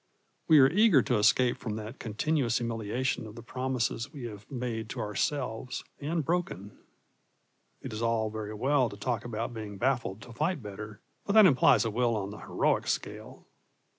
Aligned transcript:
We 0.47 0.57
are 0.57 0.67
eager 0.67 1.03
to 1.03 1.19
escape 1.19 1.57
from 1.57 1.75
that 1.75 1.99
continuous 1.99 2.57
humiliation 2.57 3.27
of 3.27 3.35
the 3.35 3.43
promises 3.43 4.11
we 4.11 4.23
have 4.23 4.49
made 4.49 4.89
to 4.89 4.99
ourselves 4.99 5.83
and 5.99 6.25
broken. 6.25 6.75
It 7.83 7.93
is 7.93 8.01
all 8.01 8.31
very 8.31 8.55
well 8.55 8.89
to 8.89 8.97
talk 8.97 9.23
about 9.25 9.53
being 9.53 9.77
baffled 9.77 10.23
to 10.23 10.33
fight 10.33 10.63
better, 10.63 11.01
but 11.23 11.33
that 11.33 11.45
implies 11.45 11.85
a 11.85 11.91
will 11.91 12.17
on 12.17 12.31
the 12.31 12.39
heroic 12.39 12.87
scale. 12.87 13.45